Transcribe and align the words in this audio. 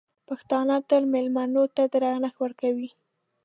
پښتانه 0.27 0.75
تل 0.89 1.03
مېلمنو 1.13 1.63
ته 1.75 1.83
درنښت 1.93 2.37
ورکوي. 2.39 2.89